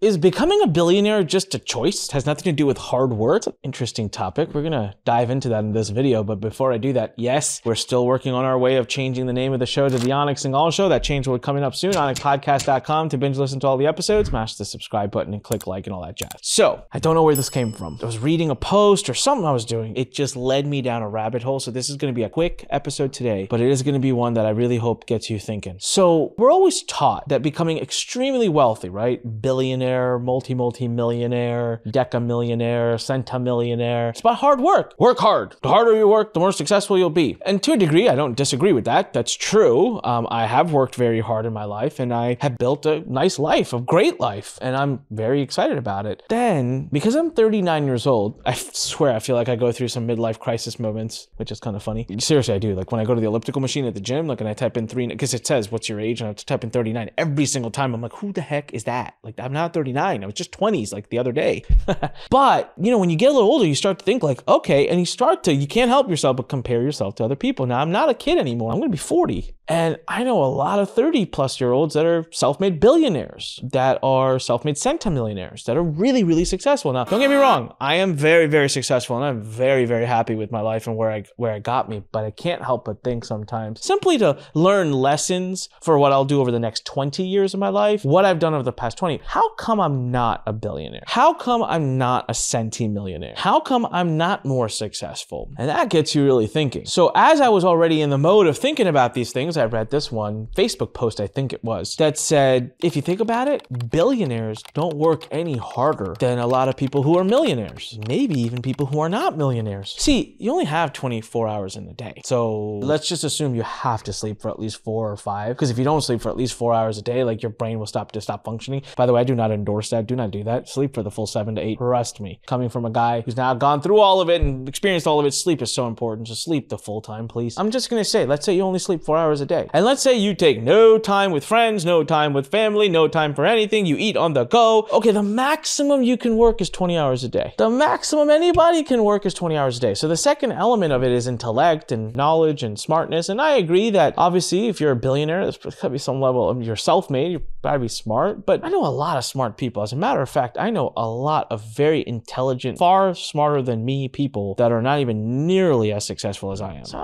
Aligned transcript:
Is 0.00 0.16
becoming 0.16 0.62
a 0.62 0.68
billionaire 0.68 1.24
just 1.24 1.56
a 1.56 1.58
choice? 1.58 2.06
It 2.06 2.12
has 2.12 2.24
nothing 2.24 2.44
to 2.44 2.52
do 2.52 2.66
with 2.66 2.78
hard 2.78 3.12
work? 3.12 3.38
It's 3.38 3.46
an 3.48 3.54
interesting 3.64 4.08
topic. 4.08 4.54
We're 4.54 4.62
gonna 4.62 4.94
dive 5.04 5.28
into 5.28 5.48
that 5.48 5.64
in 5.64 5.72
this 5.72 5.88
video, 5.88 6.22
but 6.22 6.36
before 6.36 6.72
I 6.72 6.78
do 6.78 6.92
that, 6.92 7.14
yes, 7.16 7.60
we're 7.64 7.74
still 7.74 8.06
working 8.06 8.32
on 8.32 8.44
our 8.44 8.56
way 8.56 8.76
of 8.76 8.86
changing 8.86 9.26
the 9.26 9.32
name 9.32 9.52
of 9.52 9.58
the 9.58 9.66
show 9.66 9.88
to 9.88 9.98
the 9.98 10.10
Anik 10.10 10.36
Singal 10.36 10.72
Show. 10.72 10.88
That 10.88 11.02
change 11.02 11.26
will 11.26 11.36
be 11.36 11.40
coming 11.40 11.64
up 11.64 11.74
soon. 11.74 11.94
AnikPodcast.com 11.94 13.08
to 13.08 13.18
binge 13.18 13.38
listen 13.38 13.58
to 13.58 13.66
all 13.66 13.76
the 13.76 13.88
episodes. 13.88 14.28
Smash 14.28 14.54
the 14.54 14.64
subscribe 14.64 15.10
button 15.10 15.34
and 15.34 15.42
click 15.42 15.66
like 15.66 15.88
and 15.88 15.94
all 15.94 16.02
that 16.02 16.16
jazz. 16.16 16.30
So 16.42 16.84
I 16.92 17.00
don't 17.00 17.16
know 17.16 17.24
where 17.24 17.34
this 17.34 17.50
came 17.50 17.72
from. 17.72 17.98
I 18.00 18.06
was 18.06 18.20
reading 18.20 18.50
a 18.50 18.54
post 18.54 19.10
or 19.10 19.14
something 19.14 19.44
I 19.44 19.50
was 19.50 19.64
doing. 19.64 19.96
It 19.96 20.14
just 20.14 20.36
led 20.36 20.64
me 20.64 20.80
down 20.80 21.02
a 21.02 21.08
rabbit 21.08 21.42
hole. 21.42 21.58
So 21.58 21.72
this 21.72 21.90
is 21.90 21.96
gonna 21.96 22.12
be 22.12 22.22
a 22.22 22.30
quick 22.30 22.64
episode 22.70 23.12
today, 23.12 23.48
but 23.50 23.60
it 23.60 23.68
is 23.68 23.82
gonna 23.82 23.98
be 23.98 24.12
one 24.12 24.34
that 24.34 24.46
I 24.46 24.50
really 24.50 24.76
hope 24.76 25.06
gets 25.06 25.28
you 25.28 25.40
thinking. 25.40 25.78
So 25.80 26.34
we're 26.38 26.52
always 26.52 26.84
taught 26.84 27.28
that 27.30 27.42
becoming 27.42 27.78
extremely 27.78 28.48
wealthy, 28.48 28.90
right? 28.90 29.42
Billionaire, 29.42 29.87
multi 30.18 30.54
multi 30.54 30.88
millionaire, 30.88 31.80
deca 31.86 32.18
decamillionaire, 32.18 32.94
centamillionaire. 32.96 34.10
It's 34.10 34.20
about 34.20 34.36
hard 34.36 34.60
work. 34.60 34.94
Work 34.98 35.18
hard. 35.18 35.56
The 35.62 35.68
harder 35.68 35.96
you 35.96 36.08
work, 36.08 36.34
the 36.34 36.40
more 36.40 36.52
successful 36.52 36.98
you'll 36.98 37.10
be. 37.10 37.38
And 37.44 37.62
to 37.62 37.72
a 37.72 37.76
degree, 37.76 38.08
I 38.08 38.14
don't 38.14 38.36
disagree 38.36 38.72
with 38.72 38.84
that. 38.84 39.12
That's 39.12 39.34
true. 39.34 40.00
Um, 40.04 40.26
I 40.30 40.46
have 40.46 40.72
worked 40.72 40.94
very 40.94 41.20
hard 41.20 41.46
in 41.46 41.52
my 41.52 41.64
life 41.64 41.98
and 41.98 42.12
I 42.12 42.36
have 42.40 42.58
built 42.58 42.86
a 42.86 43.00
nice 43.10 43.38
life, 43.38 43.72
a 43.72 43.80
great 43.80 44.20
life, 44.20 44.58
and 44.60 44.76
I'm 44.76 45.00
very 45.10 45.40
excited 45.42 45.78
about 45.78 46.06
it. 46.06 46.22
Then, 46.28 46.88
because 46.92 47.14
I'm 47.14 47.30
39 47.30 47.86
years 47.86 48.06
old, 48.06 48.40
I 48.46 48.54
swear 48.54 49.12
I 49.14 49.18
feel 49.18 49.36
like 49.36 49.48
I 49.48 49.56
go 49.56 49.72
through 49.72 49.88
some 49.88 50.06
midlife 50.06 50.38
crisis 50.38 50.78
moments, 50.78 51.28
which 51.36 51.52
is 51.52 51.60
kind 51.60 51.76
of 51.76 51.82
funny. 51.82 52.06
Seriously, 52.18 52.54
I 52.54 52.58
do. 52.58 52.74
Like 52.74 52.92
when 52.92 53.00
I 53.00 53.04
go 53.04 53.14
to 53.14 53.20
the 53.20 53.26
elliptical 53.26 53.60
machine 53.60 53.84
at 53.84 53.94
the 53.94 54.00
gym, 54.00 54.26
like 54.26 54.40
and 54.40 54.48
I 54.48 54.54
type 54.54 54.76
in 54.76 54.88
three, 54.88 55.06
because 55.06 55.34
it 55.34 55.46
says 55.46 55.70
what's 55.70 55.88
your 55.88 56.00
age, 56.00 56.20
and 56.20 56.26
I 56.26 56.30
have 56.30 56.36
to 56.36 56.46
type 56.46 56.64
in 56.64 56.70
39 56.70 57.10
every 57.16 57.46
single 57.46 57.70
time. 57.70 57.94
I'm 57.94 58.00
like, 58.00 58.14
who 58.14 58.32
the 58.32 58.40
heck 58.40 58.72
is 58.72 58.84
that? 58.84 59.14
Like 59.22 59.38
I'm 59.38 59.52
not 59.52 59.72
39. 59.78 60.24
I 60.24 60.26
was 60.26 60.34
just 60.34 60.50
20s 60.50 60.92
like 60.92 61.08
the 61.08 61.18
other 61.18 61.30
day. 61.30 61.62
but, 62.30 62.72
you 62.76 62.90
know, 62.90 62.98
when 62.98 63.10
you 63.10 63.16
get 63.16 63.30
a 63.30 63.32
little 63.32 63.48
older, 63.48 63.64
you 63.64 63.76
start 63.76 64.00
to 64.00 64.04
think 64.04 64.24
like, 64.24 64.46
okay, 64.48 64.88
and 64.88 64.98
you 64.98 65.06
start 65.06 65.44
to, 65.44 65.54
you 65.54 65.68
can't 65.68 65.88
help 65.88 66.10
yourself 66.10 66.36
but 66.36 66.48
compare 66.48 66.82
yourself 66.82 67.14
to 67.14 67.24
other 67.24 67.36
people. 67.36 67.64
Now, 67.64 67.78
I'm 67.78 67.92
not 67.92 68.08
a 68.08 68.14
kid 68.14 68.38
anymore. 68.38 68.72
I'm 68.72 68.78
going 68.78 68.90
to 68.90 68.92
be 68.92 68.98
40. 68.98 69.54
And 69.68 69.98
I 70.08 70.24
know 70.24 70.42
a 70.42 70.46
lot 70.46 70.78
of 70.78 70.90
30 70.90 71.26
plus 71.26 71.60
year 71.60 71.72
olds 71.72 71.94
that 71.94 72.06
are 72.06 72.26
self 72.32 72.58
made 72.58 72.80
billionaires, 72.80 73.60
that 73.62 73.98
are 74.02 74.38
self 74.38 74.64
made 74.64 74.76
centimillionaires, 74.76 75.64
that 75.64 75.76
are 75.76 75.82
really, 75.82 76.24
really 76.24 76.46
successful. 76.46 76.92
Now, 76.92 77.04
don't 77.04 77.20
get 77.20 77.28
me 77.28 77.36
wrong, 77.36 77.74
I 77.80 77.96
am 77.96 78.14
very, 78.14 78.46
very 78.46 78.70
successful 78.70 79.16
and 79.16 79.24
I'm 79.24 79.42
very, 79.42 79.84
very 79.84 80.06
happy 80.06 80.34
with 80.34 80.50
my 80.50 80.60
life 80.60 80.86
and 80.86 80.96
where 80.96 81.10
I, 81.10 81.24
where 81.36 81.52
I 81.52 81.58
got 81.58 81.88
me. 81.88 82.02
But 82.12 82.24
I 82.24 82.30
can't 82.30 82.64
help 82.64 82.86
but 82.86 83.04
think 83.04 83.24
sometimes 83.24 83.84
simply 83.84 84.16
to 84.18 84.38
learn 84.54 84.92
lessons 84.92 85.68
for 85.82 85.98
what 85.98 86.12
I'll 86.12 86.24
do 86.24 86.40
over 86.40 86.50
the 86.50 86.58
next 86.58 86.86
20 86.86 87.22
years 87.22 87.52
of 87.52 87.60
my 87.60 87.68
life, 87.68 88.04
what 88.04 88.24
I've 88.24 88.38
done 88.38 88.54
over 88.54 88.62
the 88.62 88.72
past 88.72 88.96
20. 88.96 89.20
How 89.24 89.54
come 89.54 89.80
I'm 89.80 90.10
not 90.10 90.42
a 90.46 90.52
billionaire? 90.52 91.02
How 91.06 91.34
come 91.34 91.62
I'm 91.62 91.98
not 91.98 92.24
a 92.28 92.32
centimillionaire? 92.32 93.36
How 93.36 93.60
come 93.60 93.86
I'm 93.90 94.16
not 94.16 94.46
more 94.46 94.70
successful? 94.70 95.50
And 95.58 95.68
that 95.68 95.90
gets 95.90 96.14
you 96.14 96.24
really 96.24 96.46
thinking. 96.46 96.86
So, 96.86 97.12
as 97.14 97.42
I 97.42 97.48
was 97.48 97.64
already 97.64 98.00
in 98.00 98.08
the 98.08 98.18
mode 98.18 98.46
of 98.46 98.56
thinking 98.56 98.86
about 98.86 99.12
these 99.12 99.32
things, 99.32 99.57
I 99.58 99.64
read 99.64 99.90
this 99.90 100.10
one 100.12 100.48
Facebook 100.56 100.94
post, 100.94 101.20
I 101.20 101.26
think 101.26 101.52
it 101.52 101.62
was, 101.64 101.96
that 101.96 102.18
said, 102.18 102.72
if 102.82 102.96
you 102.96 103.02
think 103.02 103.20
about 103.20 103.48
it, 103.48 103.66
billionaires 103.90 104.62
don't 104.74 104.96
work 104.96 105.26
any 105.30 105.56
harder 105.56 106.14
than 106.18 106.38
a 106.38 106.46
lot 106.46 106.68
of 106.68 106.76
people 106.76 107.02
who 107.02 107.18
are 107.18 107.24
millionaires, 107.24 107.98
maybe 108.06 108.40
even 108.40 108.62
people 108.62 108.86
who 108.86 109.00
are 109.00 109.08
not 109.08 109.36
millionaires. 109.36 109.94
See, 109.98 110.36
you 110.38 110.50
only 110.50 110.64
have 110.64 110.92
24 110.92 111.48
hours 111.48 111.76
in 111.76 111.88
a 111.88 111.92
day. 111.92 112.22
So 112.24 112.78
let's 112.78 113.08
just 113.08 113.24
assume 113.24 113.54
you 113.54 113.62
have 113.62 114.02
to 114.04 114.12
sleep 114.12 114.40
for 114.40 114.50
at 114.50 114.58
least 114.58 114.82
four 114.82 115.10
or 115.10 115.16
five. 115.16 115.56
Because 115.56 115.70
if 115.70 115.78
you 115.78 115.84
don't 115.84 116.02
sleep 116.02 116.20
for 116.20 116.28
at 116.28 116.36
least 116.36 116.54
four 116.54 116.74
hours 116.74 116.98
a 116.98 117.02
day, 117.02 117.24
like 117.24 117.42
your 117.42 117.50
brain 117.50 117.78
will 117.78 117.86
stop 117.86 118.12
to 118.12 118.20
stop 118.20 118.44
functioning. 118.44 118.82
By 118.96 119.06
the 119.06 119.12
way, 119.12 119.20
I 119.20 119.24
do 119.24 119.34
not 119.34 119.50
endorse 119.50 119.90
that. 119.90 120.06
Do 120.06 120.16
not 120.16 120.30
do 120.30 120.44
that. 120.44 120.68
Sleep 120.68 120.94
for 120.94 121.02
the 121.02 121.10
full 121.10 121.26
seven 121.26 121.54
to 121.56 121.60
eight. 121.60 121.78
Trust 121.78 122.20
me. 122.20 122.40
Coming 122.46 122.68
from 122.68 122.84
a 122.84 122.90
guy 122.90 123.22
who's 123.22 123.36
now 123.36 123.54
gone 123.54 123.80
through 123.80 123.98
all 123.98 124.20
of 124.20 124.28
it 124.28 124.40
and 124.40 124.68
experienced 124.68 125.06
all 125.06 125.20
of 125.20 125.26
it, 125.26 125.32
sleep 125.32 125.62
is 125.62 125.72
so 125.72 125.86
important. 125.86 126.26
Just 126.26 126.44
sleep 126.44 126.68
the 126.68 126.78
full 126.78 127.00
time, 127.00 127.28
please. 127.28 127.58
I'm 127.58 127.70
just 127.70 127.90
gonna 127.90 128.04
say, 128.04 128.26
let's 128.26 128.44
say 128.44 128.54
you 128.54 128.62
only 128.62 128.78
sleep 128.78 129.02
four 129.04 129.16
hours 129.16 129.40
a 129.40 129.46
day. 129.48 129.68
And 129.72 129.84
let's 129.84 130.02
say 130.02 130.16
you 130.16 130.34
take 130.34 130.62
no 130.62 130.98
time 130.98 131.32
with 131.32 131.44
friends, 131.44 131.84
no 131.84 132.04
time 132.04 132.32
with 132.32 132.46
family, 132.46 132.88
no 132.88 133.08
time 133.08 133.34
for 133.34 133.44
anything. 133.44 133.86
You 133.86 133.96
eat 133.96 134.16
on 134.16 134.34
the 134.34 134.44
go. 134.44 134.86
Okay, 134.92 135.10
the 135.10 135.22
maximum 135.22 136.02
you 136.02 136.16
can 136.16 136.36
work 136.36 136.60
is 136.60 136.70
20 136.70 136.96
hours 136.96 137.24
a 137.24 137.28
day. 137.28 137.54
The 137.58 137.70
maximum 137.70 138.30
anybody 138.30 138.84
can 138.84 139.02
work 139.02 139.26
is 139.26 139.34
20 139.34 139.56
hours 139.56 139.78
a 139.78 139.80
day. 139.80 139.94
So 139.94 140.06
the 140.06 140.16
second 140.16 140.52
element 140.52 140.92
of 140.92 141.02
it 141.02 141.10
is 141.10 141.26
intellect 141.26 141.90
and 141.90 142.14
knowledge 142.14 142.62
and 142.62 142.78
smartness. 142.78 143.28
And 143.28 143.40
I 143.40 143.56
agree 143.56 143.90
that 143.90 144.14
obviously 144.16 144.68
if 144.68 144.80
you're 144.80 144.92
a 144.92 144.96
billionaire, 144.96 145.42
there's 145.42 145.56
gotta 145.58 145.90
be 145.90 145.98
some 145.98 146.20
level 146.20 146.48
of 146.48 146.62
you're 146.62 146.76
self-made, 146.76 147.32
you 147.32 147.42
gotta 147.62 147.78
be 147.78 147.88
smart. 147.88 148.46
But 148.46 148.64
I 148.64 148.68
know 148.68 148.84
a 148.84 148.88
lot 148.88 149.16
of 149.16 149.24
smart 149.24 149.56
people. 149.56 149.82
As 149.82 149.92
a 149.92 149.96
matter 149.96 150.20
of 150.20 150.28
fact, 150.28 150.56
I 150.58 150.70
know 150.70 150.92
a 150.96 151.08
lot 151.08 151.46
of 151.50 151.64
very 151.64 152.04
intelligent, 152.06 152.78
far 152.78 153.14
smarter 153.14 153.62
than 153.62 153.84
me 153.84 154.08
people 154.08 154.54
that 154.56 154.70
are 154.72 154.82
not 154.82 155.00
even 155.00 155.46
nearly 155.46 155.92
as 155.92 156.04
successful 156.04 156.52
as 156.52 156.60
I 156.60 156.74
am. 156.74 156.84
So 156.84 156.98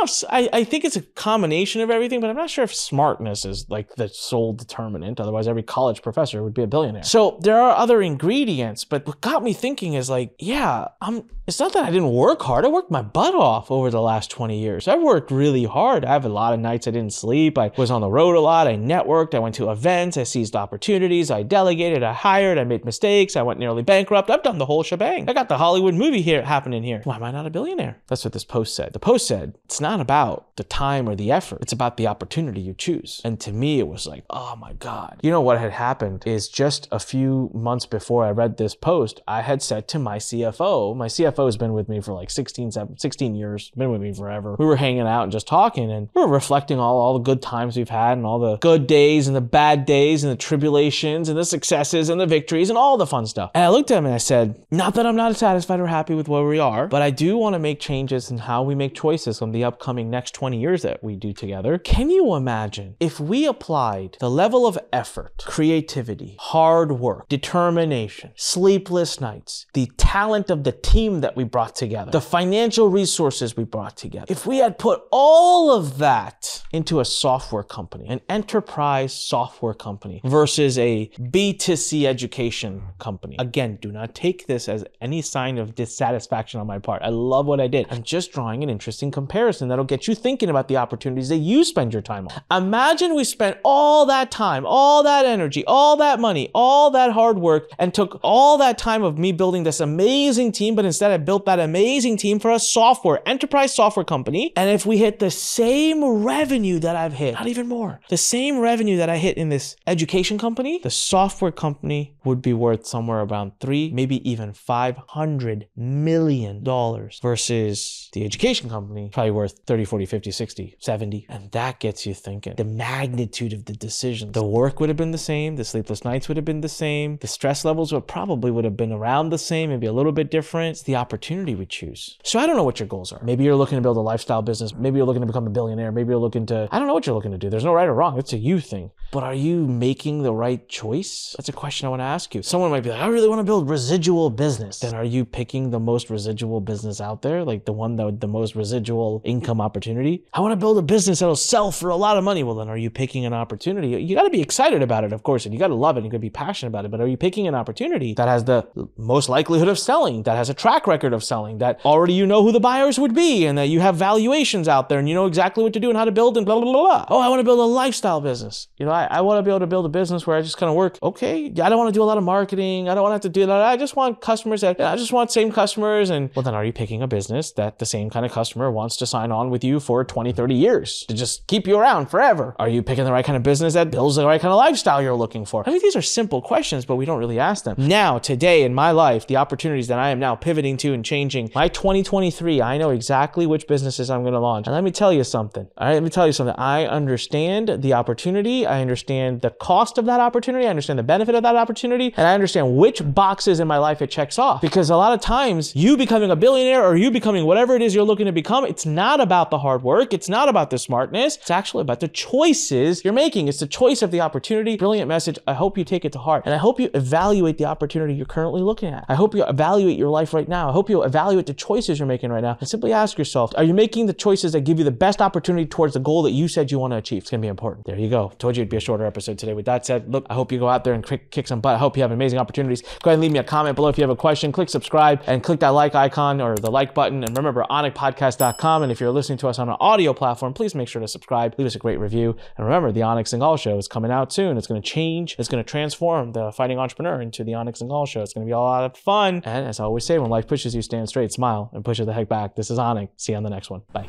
know. 0.00 0.12
If, 0.12 0.24
I, 0.30 0.48
I 0.52 0.64
think 0.64 0.84
it's 0.84 0.96
a 0.96 1.02
combination 1.02 1.80
of 1.80 1.90
everything, 1.90 2.20
but 2.20 2.30
I'm 2.30 2.36
not 2.36 2.50
sure 2.50 2.64
if 2.64 2.74
smartness 2.74 3.44
is 3.44 3.68
like 3.68 3.94
the 3.96 4.08
sole 4.08 4.52
determinant. 4.52 5.20
Otherwise, 5.20 5.48
every 5.48 5.62
college 5.62 6.02
professor 6.02 6.42
would 6.42 6.54
be 6.54 6.62
a 6.62 6.66
billionaire. 6.66 7.02
So 7.02 7.38
there 7.42 7.60
are 7.60 7.76
other 7.76 8.02
ingredients, 8.02 8.84
but 8.84 9.06
what 9.06 9.20
got 9.20 9.42
me 9.42 9.52
thinking 9.52 9.94
is 9.94 10.10
like, 10.10 10.34
yeah, 10.38 10.88
I'm. 11.00 11.24
It's 11.46 11.58
not 11.58 11.72
that 11.72 11.84
I 11.84 11.90
didn't 11.90 12.12
work 12.12 12.42
hard. 12.42 12.64
I 12.64 12.68
worked 12.68 12.92
my 12.92 13.02
butt 13.02 13.34
off 13.34 13.72
over 13.72 13.90
the 13.90 14.00
last 14.00 14.30
20 14.30 14.60
years. 14.60 14.86
I 14.86 14.94
worked 14.94 15.32
really 15.32 15.64
hard. 15.64 16.04
I 16.04 16.12
have 16.12 16.24
a 16.24 16.28
lot 16.28 16.54
of 16.54 16.60
nights 16.60 16.86
I 16.86 16.92
didn't 16.92 17.12
sleep. 17.12 17.58
I 17.58 17.72
was 17.76 17.90
on 17.90 18.02
the 18.02 18.08
road 18.08 18.36
a 18.36 18.40
lot. 18.40 18.68
I 18.68 18.76
networked. 18.76 19.34
I 19.34 19.40
went 19.40 19.56
to 19.56 19.68
events. 19.68 20.16
I 20.16 20.22
seized 20.22 20.54
opportunities. 20.54 21.28
I 21.28 21.42
delegated. 21.42 22.04
I 22.04 22.12
hired. 22.12 22.56
I 22.56 22.62
made 22.62 22.84
mistakes. 22.84 23.34
I 23.34 23.42
went 23.42 23.58
nearly 23.58 23.82
bankrupt. 23.82 24.30
I've 24.30 24.44
done 24.44 24.58
the 24.58 24.66
whole 24.66 24.84
shebang. 24.84 25.28
I 25.28 25.32
got 25.32 25.48
the 25.48 25.58
Hollywood 25.58 25.94
movie 25.94 26.22
here 26.22 26.42
happening 26.42 26.84
here. 26.84 27.00
Why 27.02 27.16
am 27.16 27.24
I 27.24 27.32
not 27.32 27.46
a 27.46 27.50
billionaire? 27.50 27.96
That's 28.06 28.22
what 28.22 28.32
this 28.32 28.44
post 28.44 28.76
said. 28.76 28.92
The 28.92 29.00
post 29.00 29.26
said 29.26 29.58
it's 29.64 29.80
not 29.80 29.89
about 29.98 30.54
the 30.56 30.64
time 30.64 31.08
or 31.08 31.16
the 31.16 31.32
effort. 31.32 31.62
It's 31.62 31.72
about 31.72 31.96
the 31.96 32.06
opportunity 32.06 32.60
you 32.60 32.74
choose. 32.74 33.22
And 33.24 33.40
to 33.40 33.50
me, 33.50 33.78
it 33.78 33.88
was 33.88 34.06
like, 34.06 34.24
oh 34.28 34.54
my 34.56 34.74
God. 34.74 35.18
You 35.22 35.30
know 35.30 35.40
what 35.40 35.58
had 35.58 35.72
happened 35.72 36.22
is 36.26 36.48
just 36.48 36.86
a 36.92 36.98
few 36.98 37.50
months 37.54 37.86
before 37.86 38.26
I 38.26 38.30
read 38.30 38.58
this 38.58 38.74
post, 38.74 39.22
I 39.26 39.40
had 39.40 39.62
said 39.62 39.88
to 39.88 39.98
my 39.98 40.18
CFO, 40.18 40.94
my 40.94 41.06
CFO 41.06 41.46
has 41.46 41.56
been 41.56 41.72
with 41.72 41.88
me 41.88 42.00
for 42.00 42.12
like 42.12 42.30
16, 42.30 42.72
17, 42.72 42.98
16 42.98 43.34
years, 43.34 43.70
been 43.70 43.90
with 43.90 44.02
me 44.02 44.12
forever. 44.12 44.54
We 44.58 44.66
were 44.66 44.76
hanging 44.76 45.00
out 45.00 45.22
and 45.22 45.32
just 45.32 45.48
talking 45.48 45.90
and 45.90 46.10
we 46.14 46.20
were 46.20 46.28
reflecting 46.28 46.78
all, 46.78 46.98
all 46.98 47.14
the 47.14 47.24
good 47.24 47.40
times 47.40 47.76
we've 47.76 47.88
had 47.88 48.18
and 48.18 48.26
all 48.26 48.38
the 48.38 48.58
good 48.58 48.86
days 48.86 49.26
and 49.26 49.34
the 49.34 49.40
bad 49.40 49.86
days 49.86 50.22
and 50.22 50.30
the 50.30 50.36
tribulations 50.36 51.28
and 51.30 51.38
the 51.38 51.44
successes 51.44 52.10
and 52.10 52.20
the 52.20 52.26
victories 52.26 52.68
and 52.68 52.78
all 52.78 52.98
the 52.98 53.06
fun 53.06 53.26
stuff. 53.26 53.50
And 53.54 53.64
I 53.64 53.70
looked 53.70 53.90
at 53.90 53.96
him 53.96 54.04
and 54.04 54.14
I 54.14 54.18
said, 54.18 54.62
not 54.70 54.94
that 54.94 55.06
I'm 55.06 55.16
not 55.16 55.34
satisfied 55.36 55.80
or 55.80 55.86
happy 55.86 56.14
with 56.14 56.28
where 56.28 56.44
we 56.44 56.58
are, 56.58 56.86
but 56.86 57.00
I 57.00 57.08
do 57.08 57.38
want 57.38 57.54
to 57.54 57.58
make 57.58 57.80
changes 57.80 58.30
in 58.30 58.36
how 58.36 58.62
we 58.62 58.74
make 58.74 58.94
choices 58.94 59.40
on 59.40 59.52
the 59.52 59.64
upcoming 59.64 59.79
next 59.88 60.34
20 60.34 60.60
years 60.60 60.82
that 60.82 61.02
we 61.02 61.16
do 61.16 61.32
together. 61.32 61.78
Can 61.78 62.10
you 62.10 62.34
imagine 62.34 62.96
if 63.00 63.18
we 63.20 63.46
applied 63.46 64.16
the 64.20 64.30
level 64.30 64.66
of 64.66 64.78
effort, 64.92 65.44
creativity, 65.46 66.36
hard 66.38 66.92
work, 66.92 67.28
determination, 67.28 68.32
sleepless 68.36 69.20
nights, 69.20 69.66
the 69.74 69.90
talent 69.96 70.50
of 70.50 70.64
the 70.64 70.72
team 70.72 71.20
that 71.20 71.36
we 71.36 71.44
brought 71.44 71.74
together, 71.74 72.10
the 72.10 72.20
financial 72.20 72.88
resources 72.88 73.56
we 73.56 73.64
brought 73.64 73.96
together, 73.96 74.26
if 74.28 74.46
we 74.46 74.58
had 74.58 74.78
put 74.78 75.02
all 75.10 75.72
of 75.72 75.98
that 75.98 76.62
into 76.72 77.00
a 77.00 77.04
software 77.04 77.62
company, 77.62 78.06
an 78.08 78.20
enterprise 78.28 79.12
software 79.12 79.74
company 79.74 80.20
versus 80.24 80.78
a 80.78 81.10
B2C 81.18 82.04
education 82.04 82.82
company. 82.98 83.36
Again, 83.38 83.78
do 83.80 83.90
not 83.90 84.14
take 84.14 84.46
this 84.46 84.68
as 84.68 84.84
any 85.00 85.22
sign 85.22 85.58
of 85.58 85.74
dissatisfaction 85.74 86.60
on 86.60 86.66
my 86.66 86.78
part. 86.78 87.02
I 87.02 87.08
love 87.08 87.46
what 87.46 87.60
I 87.60 87.66
did. 87.66 87.86
I'm 87.90 88.02
just 88.02 88.32
drawing 88.32 88.62
an 88.62 88.70
interesting 88.70 89.10
comparison 89.10 89.69
that'll 89.70 89.84
get 89.84 90.08
you 90.08 90.14
thinking 90.14 90.50
about 90.50 90.68
the 90.68 90.76
opportunities 90.76 91.28
that 91.28 91.36
you 91.36 91.64
spend 91.64 91.92
your 91.92 92.02
time 92.02 92.28
on. 92.28 92.64
Imagine 92.64 93.14
we 93.14 93.24
spent 93.24 93.58
all 93.64 94.06
that 94.06 94.30
time, 94.30 94.64
all 94.66 95.02
that 95.02 95.24
energy, 95.24 95.64
all 95.66 95.96
that 95.96 96.20
money, 96.20 96.50
all 96.54 96.90
that 96.90 97.12
hard 97.12 97.38
work, 97.38 97.70
and 97.78 97.94
took 97.94 98.18
all 98.22 98.58
that 98.58 98.78
time 98.78 99.02
of 99.02 99.18
me 99.18 99.32
building 99.32 99.62
this 99.62 99.80
amazing 99.80 100.52
team, 100.52 100.74
but 100.74 100.84
instead 100.84 101.10
I 101.10 101.16
built 101.16 101.46
that 101.46 101.58
amazing 101.58 102.16
team 102.16 102.38
for 102.38 102.50
a 102.50 102.58
software, 102.58 103.20
enterprise 103.26 103.74
software 103.74 104.04
company. 104.04 104.52
And 104.56 104.70
if 104.70 104.84
we 104.84 104.98
hit 104.98 105.18
the 105.18 105.30
same 105.30 106.04
revenue 106.04 106.78
that 106.80 106.96
I've 106.96 107.12
hit, 107.12 107.34
not 107.34 107.46
even 107.46 107.68
more, 107.68 108.00
the 108.08 108.16
same 108.16 108.58
revenue 108.58 108.96
that 108.96 109.08
I 109.08 109.18
hit 109.18 109.36
in 109.36 109.48
this 109.48 109.76
education 109.86 110.38
company, 110.38 110.80
the 110.82 110.90
software 110.90 111.52
company 111.52 112.16
would 112.24 112.42
be 112.42 112.52
worth 112.52 112.86
somewhere 112.86 113.20
around 113.20 113.52
three, 113.60 113.90
maybe 113.90 114.28
even 114.28 114.52
five 114.52 114.96
hundred 115.08 115.68
million 115.76 116.62
dollars 116.62 117.18
versus 117.22 118.08
the 118.12 118.24
education 118.24 118.68
company 118.68 119.10
probably 119.12 119.30
worth 119.30 119.59
30, 119.66 119.84
40, 119.84 120.06
50, 120.06 120.30
60, 120.30 120.76
70. 120.78 121.26
And 121.28 121.50
that 121.52 121.80
gets 121.80 122.06
you 122.06 122.14
thinking. 122.14 122.54
The 122.56 122.64
magnitude 122.64 123.52
of 123.52 123.64
the 123.64 123.72
decision. 123.72 124.32
The 124.32 124.44
work 124.44 124.80
would 124.80 124.88
have 124.88 124.96
been 124.96 125.10
the 125.10 125.18
same. 125.18 125.56
The 125.56 125.64
sleepless 125.64 126.04
nights 126.04 126.28
would 126.28 126.36
have 126.36 126.44
been 126.44 126.60
the 126.60 126.68
same. 126.68 127.18
The 127.18 127.26
stress 127.26 127.64
levels 127.64 127.92
would 127.92 128.06
probably 128.06 128.50
would 128.50 128.64
have 128.64 128.76
been 128.76 128.92
around 128.92 129.30
the 129.30 129.38
same, 129.38 129.70
maybe 129.70 129.86
a 129.86 129.92
little 129.92 130.12
bit 130.12 130.30
different. 130.30 130.70
It's 130.70 130.82
the 130.82 130.96
opportunity 130.96 131.54
we 131.54 131.66
choose. 131.66 132.18
So 132.22 132.38
I 132.38 132.46
don't 132.46 132.56
know 132.56 132.64
what 132.64 132.80
your 132.80 132.88
goals 132.88 133.12
are. 133.12 133.22
Maybe 133.22 133.44
you're 133.44 133.56
looking 133.56 133.76
to 133.76 133.82
build 133.82 133.96
a 133.96 134.00
lifestyle 134.00 134.42
business. 134.42 134.74
Maybe 134.74 134.96
you're 134.98 135.06
looking 135.06 135.22
to 135.22 135.26
become 135.26 135.46
a 135.46 135.50
billionaire. 135.50 135.92
Maybe 135.92 136.10
you're 136.10 136.18
looking 136.18 136.46
to, 136.46 136.68
I 136.70 136.78
don't 136.78 136.88
know 136.88 136.94
what 136.94 137.06
you're 137.06 137.14
looking 137.14 137.32
to 137.32 137.38
do. 137.38 137.50
There's 137.50 137.64
no 137.64 137.74
right 137.74 137.88
or 137.88 137.94
wrong. 137.94 138.18
It's 138.18 138.32
a 138.32 138.38
you 138.38 138.60
thing. 138.60 138.90
But 139.10 139.24
are 139.24 139.34
you 139.34 139.66
making 139.66 140.22
the 140.22 140.32
right 140.32 140.66
choice? 140.68 141.34
That's 141.36 141.48
a 141.48 141.52
question 141.52 141.86
I 141.86 141.90
want 141.90 142.00
to 142.00 142.04
ask 142.04 142.34
you. 142.34 142.42
Someone 142.42 142.70
might 142.70 142.82
be 142.82 142.90
like, 142.90 143.00
I 143.00 143.08
really 143.08 143.28
want 143.28 143.40
to 143.40 143.44
build 143.44 143.68
residual 143.68 144.30
business. 144.30 144.78
Then 144.78 144.94
are 144.94 145.04
you 145.04 145.24
picking 145.24 145.70
the 145.70 145.80
most 145.80 146.10
residual 146.10 146.60
business 146.60 147.00
out 147.00 147.22
there? 147.22 147.44
Like 147.44 147.64
the 147.64 147.72
one 147.72 147.96
that 147.96 148.20
the 148.20 148.28
most 148.28 148.54
residual 148.54 149.20
income 149.24 149.49
opportunity? 149.58 150.26
I 150.34 150.40
want 150.40 150.52
to 150.52 150.56
build 150.56 150.76
a 150.76 150.82
business 150.82 151.20
that'll 151.20 151.34
sell 151.34 151.72
for 151.72 151.88
a 151.88 151.96
lot 151.96 152.18
of 152.18 152.24
money. 152.24 152.42
Well, 152.42 152.56
then 152.56 152.68
are 152.68 152.76
you 152.76 152.90
picking 152.90 153.24
an 153.24 153.32
opportunity? 153.32 153.88
You 154.02 154.14
got 154.14 154.24
to 154.24 154.30
be 154.30 154.42
excited 154.42 154.82
about 154.82 155.04
it, 155.04 155.14
of 155.14 155.22
course, 155.22 155.46
and 155.46 155.54
you 155.54 155.58
got 155.58 155.68
to 155.68 155.74
love 155.74 155.96
it. 155.96 156.00
And 156.00 156.06
you 156.06 156.10
got 156.10 156.18
to 156.18 156.20
be 156.20 156.28
passionate 156.28 156.68
about 156.68 156.84
it. 156.84 156.90
But 156.90 157.00
are 157.00 157.06
you 157.06 157.16
picking 157.16 157.48
an 157.48 157.54
opportunity 157.54 158.12
that 158.14 158.28
has 158.28 158.44
the 158.44 158.66
most 158.98 159.30
likelihood 159.30 159.68
of 159.68 159.78
selling, 159.78 160.24
that 160.24 160.36
has 160.36 160.50
a 160.50 160.54
track 160.54 160.86
record 160.86 161.14
of 161.14 161.24
selling, 161.24 161.56
that 161.58 161.80
already 161.86 162.12
you 162.12 162.26
know 162.26 162.42
who 162.42 162.52
the 162.52 162.60
buyers 162.60 162.98
would 162.98 163.14
be, 163.14 163.46
and 163.46 163.56
that 163.56 163.68
you 163.68 163.80
have 163.80 163.96
valuations 163.96 164.68
out 164.68 164.88
there 164.88 164.98
and 164.98 165.08
you 165.08 165.14
know 165.14 165.26
exactly 165.26 165.64
what 165.64 165.72
to 165.72 165.80
do 165.80 165.88
and 165.88 165.96
how 165.96 166.04
to 166.04 166.12
build 166.12 166.36
and 166.36 166.44
blah, 166.44 166.56
blah, 166.56 166.64
blah, 166.70 166.82
blah. 166.82 167.06
Oh, 167.08 167.20
I 167.20 167.28
want 167.28 167.40
to 167.40 167.44
build 167.44 167.60
a 167.60 167.62
lifestyle 167.62 168.20
business. 168.20 168.68
You 168.76 168.84
know, 168.84 168.92
I, 168.92 169.04
I 169.04 169.20
want 169.22 169.38
to 169.38 169.42
be 169.42 169.50
able 169.50 169.60
to 169.60 169.66
build 169.66 169.86
a 169.86 169.88
business 169.88 170.26
where 170.26 170.36
I 170.36 170.42
just 170.42 170.58
kind 170.58 170.68
of 170.68 170.76
work. 170.76 170.98
Okay, 171.02 171.46
I 171.46 171.68
don't 171.68 171.78
want 171.78 171.88
to 171.88 171.98
do 171.98 172.02
a 172.02 172.04
lot 172.04 172.18
of 172.18 172.24
marketing. 172.24 172.88
I 172.88 172.94
don't 172.94 173.02
want 173.02 173.12
to 173.12 173.14
have 173.14 173.32
to 173.32 173.40
do 173.40 173.46
that. 173.46 173.62
I 173.62 173.76
just 173.76 173.96
want 173.96 174.20
customers 174.20 174.60
that, 174.60 174.80
I 174.80 174.96
just 174.96 175.12
want 175.12 175.30
same 175.30 175.52
customers. 175.52 176.10
And 176.10 176.30
well, 176.34 176.42
then 176.42 176.54
are 176.54 176.64
you 176.64 176.72
picking 176.72 177.02
a 177.02 177.06
business 177.06 177.52
that 177.52 177.78
the 177.78 177.86
same 177.86 178.10
kind 178.10 178.26
of 178.26 178.32
customer 178.32 178.70
wants 178.70 178.96
to 178.96 179.06
sign 179.06 179.29
on 179.32 179.50
with 179.50 179.64
you 179.64 179.80
for 179.80 180.04
20, 180.04 180.32
30 180.32 180.54
years 180.54 181.04
to 181.08 181.14
just 181.14 181.46
keep 181.46 181.66
you 181.66 181.78
around 181.78 182.06
forever? 182.06 182.54
Are 182.58 182.68
you 182.68 182.82
picking 182.82 183.04
the 183.04 183.12
right 183.12 183.24
kind 183.24 183.36
of 183.36 183.42
business 183.42 183.74
that 183.74 183.90
builds 183.90 184.16
the 184.16 184.26
right 184.26 184.40
kind 184.40 184.52
of 184.52 184.58
lifestyle 184.58 185.02
you're 185.02 185.14
looking 185.14 185.44
for? 185.44 185.62
I 185.66 185.70
mean, 185.72 185.80
these 185.82 185.96
are 185.96 186.02
simple 186.02 186.42
questions, 186.42 186.84
but 186.84 186.96
we 186.96 187.04
don't 187.04 187.18
really 187.18 187.38
ask 187.38 187.64
them. 187.64 187.76
Now, 187.78 188.18
today 188.18 188.62
in 188.62 188.74
my 188.74 188.90
life, 188.90 189.26
the 189.26 189.36
opportunities 189.36 189.88
that 189.88 189.98
I 189.98 190.10
am 190.10 190.18
now 190.18 190.34
pivoting 190.34 190.76
to 190.78 190.92
and 190.92 191.04
changing 191.04 191.50
my 191.54 191.68
2023, 191.68 192.60
I 192.60 192.78
know 192.78 192.90
exactly 192.90 193.46
which 193.46 193.66
businesses 193.66 194.10
I'm 194.10 194.22
going 194.22 194.34
to 194.34 194.40
launch. 194.40 194.66
And 194.66 194.74
let 194.74 194.84
me 194.84 194.90
tell 194.90 195.12
you 195.12 195.24
something. 195.24 195.68
All 195.76 195.86
right, 195.86 195.94
let 195.94 196.02
me 196.02 196.10
tell 196.10 196.26
you 196.26 196.32
something. 196.32 196.54
I 196.58 196.86
understand 196.86 197.82
the 197.82 197.94
opportunity. 197.94 198.66
I 198.66 198.80
understand 198.80 199.40
the 199.40 199.50
cost 199.50 199.98
of 199.98 200.06
that 200.06 200.20
opportunity. 200.20 200.66
I 200.66 200.70
understand 200.70 200.98
the 200.98 201.04
benefit 201.04 201.34
of 201.34 201.42
that 201.42 201.56
opportunity. 201.56 202.14
And 202.16 202.26
I 202.26 202.34
understand 202.34 202.76
which 202.76 203.02
boxes 203.14 203.60
in 203.60 203.68
my 203.68 203.78
life 203.78 204.02
it 204.02 204.10
checks 204.10 204.38
off. 204.38 204.60
Because 204.60 204.90
a 204.90 204.96
lot 204.96 205.12
of 205.12 205.20
times, 205.20 205.74
you 205.74 205.96
becoming 205.96 206.30
a 206.30 206.36
billionaire 206.36 206.84
or 206.84 206.96
you 206.96 207.10
becoming 207.10 207.44
whatever 207.44 207.74
it 207.76 207.82
is 207.82 207.94
you're 207.94 208.04
looking 208.04 208.26
to 208.26 208.32
become, 208.32 208.64
it's 208.64 208.86
not 208.86 209.19
about 209.20 209.50
the 209.50 209.58
hard 209.58 209.82
work. 209.82 210.12
It's 210.12 210.28
not 210.28 210.48
about 210.48 210.70
the 210.70 210.78
smartness. 210.78 211.36
It's 211.36 211.50
actually 211.50 211.82
about 211.82 212.00
the 212.00 212.08
choices 212.08 213.04
you're 213.04 213.12
making. 213.12 213.48
It's 213.48 213.60
the 213.60 213.66
choice 213.66 214.02
of 214.02 214.10
the 214.10 214.20
opportunity. 214.20 214.76
Brilliant 214.76 215.08
message. 215.08 215.38
I 215.46 215.54
hope 215.54 215.76
you 215.78 215.84
take 215.84 216.04
it 216.04 216.12
to 216.12 216.18
heart. 216.18 216.44
And 216.44 216.54
I 216.54 216.58
hope 216.58 216.80
you 216.80 216.90
evaluate 216.94 217.58
the 217.58 217.66
opportunity 217.66 218.14
you're 218.14 218.26
currently 218.26 218.62
looking 218.62 218.92
at. 218.92 219.04
I 219.08 219.14
hope 219.14 219.34
you 219.34 219.44
evaluate 219.44 219.98
your 219.98 220.08
life 220.08 220.32
right 220.34 220.48
now. 220.48 220.68
I 220.68 220.72
hope 220.72 220.90
you 220.90 221.02
evaluate 221.02 221.46
the 221.46 221.54
choices 221.54 221.98
you're 221.98 222.08
making 222.08 222.30
right 222.30 222.42
now 222.42 222.56
and 222.60 222.68
simply 222.68 222.92
ask 222.92 223.18
yourself, 223.18 223.52
are 223.56 223.64
you 223.64 223.74
making 223.74 224.06
the 224.06 224.12
choices 224.12 224.52
that 224.52 224.62
give 224.62 224.78
you 224.78 224.84
the 224.84 224.90
best 224.90 225.20
opportunity 225.20 225.66
towards 225.66 225.94
the 225.94 226.00
goal 226.00 226.22
that 226.22 226.32
you 226.32 226.48
said 226.48 226.70
you 226.70 226.78
want 226.78 226.92
to 226.92 226.96
achieve? 226.96 227.22
It's 227.22 227.30
going 227.30 227.40
to 227.40 227.44
be 227.44 227.48
important. 227.48 227.86
There 227.86 227.98
you 227.98 228.08
go. 228.08 228.32
Told 228.38 228.56
you 228.56 228.62
it'd 228.62 228.70
be 228.70 228.76
a 228.76 228.80
shorter 228.80 229.04
episode 229.04 229.38
today. 229.38 229.54
With 229.54 229.66
that 229.66 229.86
said, 229.86 230.10
look, 230.10 230.26
I 230.30 230.34
hope 230.34 230.52
you 230.52 230.58
go 230.58 230.68
out 230.68 230.84
there 230.84 230.94
and 230.94 231.04
kick, 231.04 231.46
some 231.46 231.60
butt. 231.60 231.74
I 231.74 231.78
hope 231.78 231.96
you 231.96 232.02
have 232.02 232.12
amazing 232.12 232.38
opportunities. 232.38 232.82
Go 233.02 233.10
ahead 233.10 233.14
and 233.14 233.22
leave 233.22 233.32
me 233.32 233.38
a 233.38 233.44
comment 233.44 233.76
below 233.76 233.88
if 233.88 233.98
you 233.98 234.02
have 234.02 234.10
a 234.10 234.16
question. 234.16 234.52
Click 234.52 234.68
subscribe 234.68 235.22
and 235.26 235.42
click 235.42 235.60
that 235.60 235.68
like 235.68 235.94
icon 235.94 236.40
or 236.40 236.56
the 236.56 236.70
like 236.70 236.94
button. 236.94 237.24
And 237.24 237.36
remember, 237.36 237.64
anikpodcast.com. 237.70 238.82
And 238.82 238.92
if 238.92 239.00
you're 239.00 239.09
listening 239.12 239.38
to 239.38 239.48
us 239.48 239.58
on 239.58 239.68
an 239.68 239.76
audio 239.80 240.12
platform, 240.12 240.52
please 240.52 240.74
make 240.74 240.88
sure 240.88 241.00
to 241.00 241.08
subscribe. 241.08 241.54
Leave 241.58 241.66
us 241.66 241.74
a 241.74 241.78
great 241.78 241.98
review. 241.98 242.36
And 242.56 242.66
remember, 242.66 242.92
the 242.92 243.00
Anik 243.00 243.24
Singal 243.24 243.58
Show 243.58 243.78
is 243.78 243.88
coming 243.88 244.10
out 244.10 244.32
soon. 244.32 244.56
It's 244.56 244.66
going 244.66 244.80
to 244.80 244.88
change. 244.88 245.36
It's 245.38 245.48
going 245.48 245.62
to 245.62 245.68
transform 245.68 246.32
the 246.32 246.52
fighting 246.52 246.78
entrepreneur 246.78 247.20
into 247.20 247.44
the 247.44 247.52
Anik 247.52 247.80
Singal 247.80 248.06
Show. 248.06 248.22
It's 248.22 248.32
going 248.32 248.46
to 248.46 248.48
be 248.48 248.52
a 248.52 248.58
lot 248.58 248.84
of 248.84 248.96
fun. 248.96 249.42
And 249.44 249.66
as 249.66 249.80
I 249.80 249.84
always 249.84 250.04
say, 250.04 250.18
when 250.18 250.30
life 250.30 250.46
pushes 250.46 250.74
you, 250.74 250.82
stand 250.82 251.08
straight, 251.08 251.32
smile, 251.32 251.70
and 251.72 251.84
push 251.84 252.00
it 252.00 252.06
the 252.06 252.12
heck 252.12 252.28
back. 252.28 252.56
This 252.56 252.70
is 252.70 252.78
Anik. 252.78 253.08
See 253.16 253.32
you 253.32 253.36
on 253.36 253.42
the 253.42 253.50
next 253.50 253.70
one. 253.70 253.82
Bye. 253.92 254.08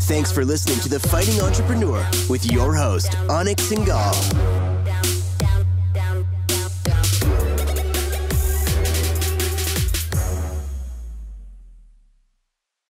Thanks 0.00 0.30
for 0.30 0.44
listening 0.44 0.78
to 0.80 0.88
The 0.88 1.00
Fighting 1.00 1.40
Entrepreneur 1.40 2.08
with 2.28 2.50
your 2.52 2.74
host, 2.74 3.12
Anik 3.28 3.56
Singal. 3.56 4.65